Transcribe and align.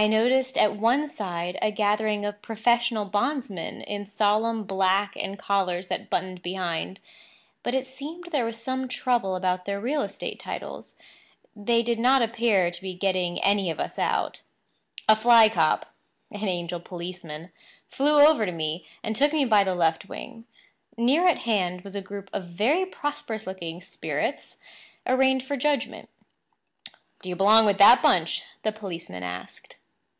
I 0.00 0.06
noticed 0.06 0.56
at 0.56 0.76
one 0.76 1.08
side 1.08 1.58
a 1.60 1.72
gathering 1.72 2.24
of 2.24 2.40
professional 2.40 3.04
bondsmen 3.04 3.80
in 3.80 4.06
solemn 4.06 4.62
black 4.62 5.14
and 5.16 5.36
collars 5.36 5.88
that 5.88 6.08
buttoned 6.08 6.40
behind; 6.40 7.00
but 7.64 7.74
it 7.74 7.84
seemed 7.84 8.26
there 8.30 8.44
was 8.44 8.62
some 8.62 8.86
trouble 8.86 9.34
about 9.34 9.64
their 9.64 9.80
real 9.80 10.02
estate 10.02 10.38
titles; 10.38 10.94
and 11.56 11.66
they 11.66 11.82
did 11.82 11.98
not 11.98 12.22
appear 12.22 12.70
to 12.70 12.80
be 12.80 12.94
getting 12.94 13.42
any 13.42 13.70
of 13.72 13.80
us 13.80 13.98
out. 13.98 14.42
A 15.08 15.16
fly 15.16 15.48
cop—an 15.48 16.44
angel 16.46 16.78
policeman—flew 16.78 18.20
over 18.24 18.46
to 18.46 18.52
me 18.52 18.86
and 19.02 19.16
took 19.16 19.32
me 19.32 19.44
by 19.46 19.64
the 19.64 19.74
left 19.74 20.08
wing. 20.08 20.44
Near 20.96 21.26
at 21.26 21.38
hand 21.38 21.80
was 21.80 21.96
a 21.96 22.00
group 22.00 22.30
of 22.32 22.44
very 22.44 22.86
prosperous 22.86 23.48
looking 23.48 23.82
spirits 23.82 24.58
arraigned 25.08 25.42
for 25.42 25.56
judgment. 25.56 26.08
"Do 27.20 27.28
you 27.28 27.34
belong 27.34 27.66
with 27.66 27.78
that 27.78 28.00
bunch?" 28.00 28.44
the 28.62 28.70
policeman 28.70 29.24
asked. 29.24 29.74